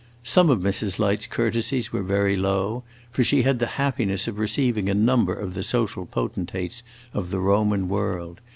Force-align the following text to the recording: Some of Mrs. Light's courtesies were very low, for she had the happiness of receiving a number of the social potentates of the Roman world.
Some 0.23 0.49
of 0.49 0.61
Mrs. 0.61 0.97
Light's 0.97 1.27
courtesies 1.27 1.93
were 1.93 2.01
very 2.01 2.35
low, 2.35 2.81
for 3.11 3.23
she 3.23 3.43
had 3.43 3.59
the 3.59 3.67
happiness 3.77 4.27
of 4.27 4.39
receiving 4.39 4.89
a 4.89 4.95
number 4.95 5.35
of 5.35 5.53
the 5.53 5.61
social 5.61 6.07
potentates 6.07 6.81
of 7.13 7.29
the 7.29 7.37
Roman 7.39 7.87
world. 7.87 8.41